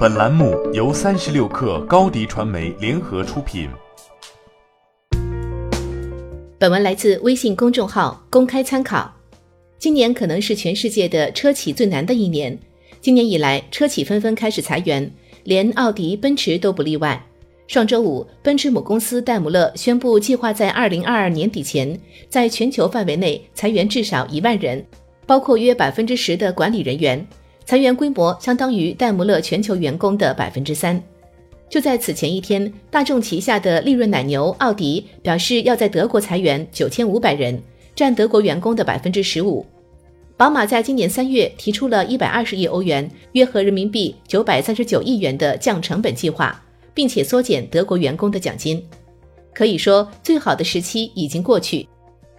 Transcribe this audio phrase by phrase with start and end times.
[0.00, 3.68] 本栏目由三十六氪高低传媒联合出品。
[6.58, 9.12] 本文来自微信公众号公开参考。
[9.78, 12.58] 今年可能是全世界的车企最难的一年。
[13.02, 15.12] 今年以来，车企纷纷开始裁员，
[15.44, 17.22] 连奥迪、奔驰都不例外。
[17.68, 24.82] 上周五，奔驰母公司戴姆勒宣布，计划在二零二二年底前，在全球范围内裁员至少一万人，
[25.26, 27.28] 包括约百分之十的管理人员。
[27.70, 31.00] 裁员规模相当于戴姆勒全球员工的百分之三。
[31.68, 37.62] 就在此前一天，大众旗下的利润奶牛奥迪表示要在德国裁员九千五百人，
[37.94, 39.64] 占德国员工的百分之十五。
[40.36, 46.60] 宝马在今年三月提出了一百二十亿欧元（约合人民币九百三十九亿元）的降成本计划。
[46.92, 48.84] 并且缩减德国员工的奖金，
[49.54, 51.86] 可以说最好的时期已经过去。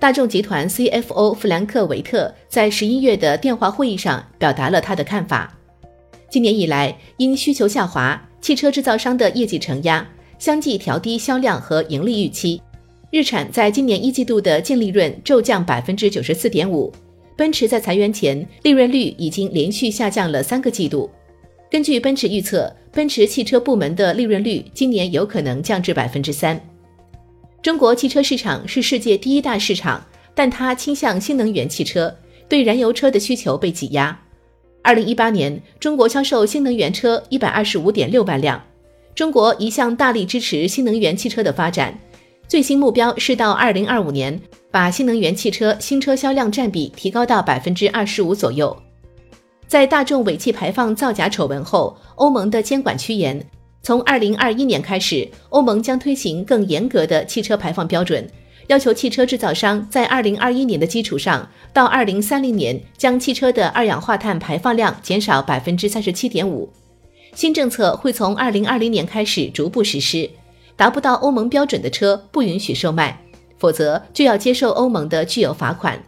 [0.02, 5.56] 大众集团 CFO 弗兰克·维特在十一月的电话会议上表达了他的看法：
[6.28, 10.04] 今年以来，因需求下滑，汽车制造商的业绩承压，
[10.40, 12.60] 相继调低销量和盈利预期。
[13.12, 16.92] 日产在今年一季度的净利润骤降百分之九十四点五，
[17.38, 21.08] 奔驰在裁员前利润率已经连续下降了三个季度。
[21.70, 26.60] 根据奔驰预测，奔驰汽车部门的利润率今年有可能降至百分之三。
[27.62, 32.12] 中国汽车市场是世界第一大市场，但它倾向新能源汽车，
[32.50, 34.20] 对燃油车的需求被挤压。
[34.82, 38.60] 二零一八年，中国销售新能源车一百二十五点六万辆。
[39.14, 41.96] 中国一向大力支持新能源汽车的发展，
[42.48, 48.76] 最新目标是到二零二五年把新能源汽车新车销量占比提高到百分之二十五左右。
[49.68, 53.40] 在大众尾气排放造假丑闻后，欧盟的监管趋严。
[53.84, 58.28] 从二零二一年开始，欧盟将推行更严格的汽车排放标准，
[58.68, 66.72] 要求汽车制造商在二零二一年的基础上，到二零三零年将汽车的二氧化碳排放量减少百分之三十七点五。
[67.34, 70.30] 新政策会从二零二零年开始逐步实施，
[70.76, 73.20] 达不到欧盟标准的车不允许售卖，
[73.58, 76.02] 否则就要接受欧盟的巨额罚款。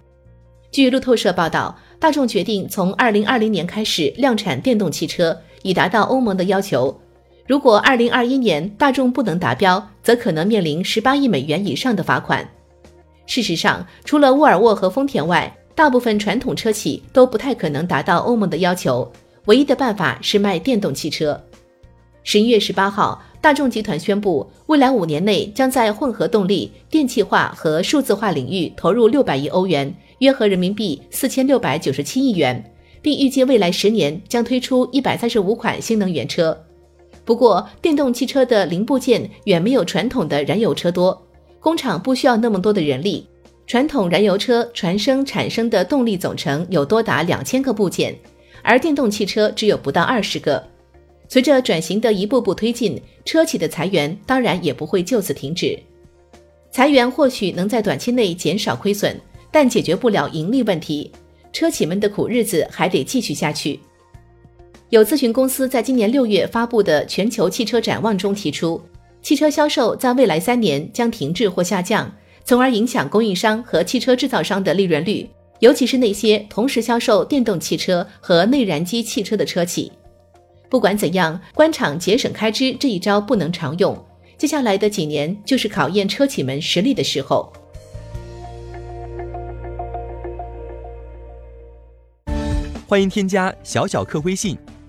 [0.71, 1.75] 据路透社报道。
[1.99, 6.99] 大众决定从二零二零年开始量产电动汽车，以达到欧盟的要求。
[7.45, 12.47] 如果二零二一年大众不能达标，则可能面临十八亿美元以上的罚款。
[13.25, 19.11] 事实上，除了沃尔沃和丰田外，大部分传统车企都不太可能达到欧盟的要求。
[19.45, 21.41] 唯一的办法是卖电动汽车。
[22.23, 29.93] 十一月十八号，大众集团宣布，未来五年内将在混合动力、电气化和数字化领域投入六百亿欧元。
[30.19, 32.71] 约合人民币四千六百九十七亿元，
[33.01, 36.57] 并预计未来十年将推出一百三十五款新能源车。
[37.25, 41.25] 不过，电动汽车的零部件远没有传统的燃油车多，
[41.59, 43.27] 工厂不需要那么多的人力。
[43.65, 48.13] 传统燃油车传生产生的动力总成有多达两千个部件，
[48.61, 50.61] 而电动汽车只有不到二十个。
[51.29, 55.79] 随着转型的一步步推进，车企的裁员当然也不会就此停止。
[56.71, 59.19] 裁员或许能在短期内减少亏损。
[59.55, 61.11] 但解决不了盈利问题，
[61.51, 63.79] 车企们的苦日子还得继续下去。
[64.93, 68.79] 有咨询公司在今年六月发布的全球汽车展望中提出，
[69.23, 72.13] 汽车销售在未来三年将停滞或下降，
[72.45, 75.27] 从而影响供应商和汽车制造商的利润率，
[75.61, 79.91] 尤其是那些同时销售电动汽车和内燃机汽车的车企。
[80.69, 83.97] 不管怎样，官场节省开支这一招不能常用，
[84.37, 87.51] 接下来的几年就是考验车企们实力的时候。
[92.85, 94.55] 欢迎添加小小客微信